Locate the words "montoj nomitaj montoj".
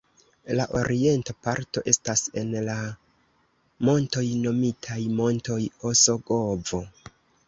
3.89-5.59